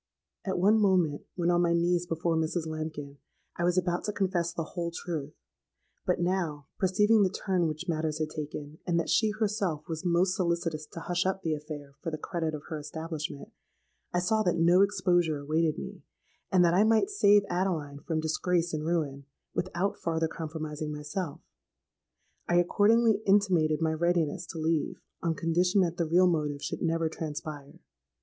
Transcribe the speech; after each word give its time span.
"At 0.45 0.57
one 0.57 0.79
moment, 0.79 1.27
when 1.35 1.51
on 1.51 1.61
my 1.61 1.73
knees 1.73 2.07
before 2.07 2.35
Mrs. 2.35 2.65
Lambkin, 2.65 3.19
I 3.57 3.63
was 3.63 3.77
about 3.77 4.03
to 4.05 4.11
confess 4.11 4.51
the 4.51 4.63
whole 4.73 4.89
truth: 4.89 5.35
but, 6.07 6.19
now 6.19 6.65
perceiving 6.79 7.21
the 7.21 7.29
turn 7.29 7.67
which 7.67 7.87
matters 7.87 8.17
had 8.17 8.31
taken, 8.31 8.79
and 8.87 8.99
that 8.99 9.11
she 9.11 9.29
herself 9.29 9.87
was 9.87 10.03
most 10.03 10.35
solicitous 10.35 10.87
to 10.93 11.01
hush 11.01 11.27
up 11.27 11.43
the 11.43 11.53
affair 11.53 11.93
for 12.01 12.09
the 12.09 12.17
credit 12.17 12.55
of 12.55 12.63
her 12.69 12.79
establishment, 12.79 13.49
I 14.11 14.17
saw 14.17 14.41
that 14.41 14.57
no 14.57 14.81
exposure 14.81 15.37
awaited 15.37 15.77
me, 15.77 16.01
and 16.51 16.65
that 16.65 16.73
I 16.73 16.83
might 16.83 17.11
save 17.11 17.43
Adeline 17.47 17.99
from 17.99 18.19
disgrace 18.21 18.73
and 18.73 18.83
ruin 18.83 19.25
without 19.53 19.97
farther 19.99 20.27
compromising 20.27 20.91
myself. 20.91 21.41
I 22.49 22.55
accordingly 22.55 23.21
intimated 23.27 23.81
my 23.83 23.93
readiness 23.93 24.47
to 24.47 24.57
leave 24.57 24.99
on 25.21 25.35
condition 25.35 25.81
that 25.81 25.97
the 25.97 26.07
real 26.07 26.25
motive 26.25 26.63
should 26.63 26.81
never 26.81 27.07
transpire. 27.07 27.77